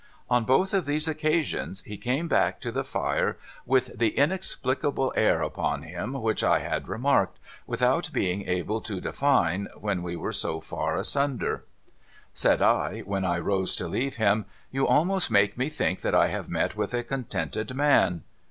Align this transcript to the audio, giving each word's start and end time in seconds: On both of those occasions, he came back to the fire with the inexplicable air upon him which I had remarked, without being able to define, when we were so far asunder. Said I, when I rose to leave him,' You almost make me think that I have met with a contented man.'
On 0.31 0.45
both 0.45 0.73
of 0.73 0.87
those 0.87 1.07
occasions, 1.07 1.81
he 1.83 1.95
came 1.95 2.27
back 2.27 2.59
to 2.61 2.71
the 2.71 2.83
fire 2.83 3.37
with 3.67 3.99
the 3.99 4.17
inexplicable 4.17 5.13
air 5.15 5.43
upon 5.43 5.83
him 5.83 6.19
which 6.23 6.43
I 6.43 6.57
had 6.57 6.87
remarked, 6.87 7.37
without 7.67 8.09
being 8.11 8.47
able 8.47 8.81
to 8.81 8.99
define, 8.99 9.67
when 9.77 10.01
we 10.01 10.15
were 10.15 10.33
so 10.33 10.59
far 10.59 10.95
asunder. 10.97 11.65
Said 12.33 12.63
I, 12.63 13.01
when 13.01 13.23
I 13.23 13.37
rose 13.37 13.75
to 13.75 13.87
leave 13.87 14.15
him,' 14.15 14.45
You 14.71 14.87
almost 14.87 15.29
make 15.29 15.55
me 15.55 15.69
think 15.69 16.01
that 16.01 16.15
I 16.15 16.29
have 16.29 16.49
met 16.49 16.75
with 16.75 16.95
a 16.95 17.03
contented 17.03 17.75
man.' 17.75 18.23